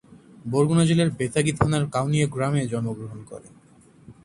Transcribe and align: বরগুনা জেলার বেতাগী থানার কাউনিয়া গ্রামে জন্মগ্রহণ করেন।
বরগুনা 0.45 0.83
জেলার 0.85 1.09
বেতাগী 1.17 1.53
থানার 1.53 1.83
কাউনিয়া 1.89 2.27
গ্রামে 2.27 2.61
জন্মগ্রহণ 2.67 3.19
করেন। 3.25 3.53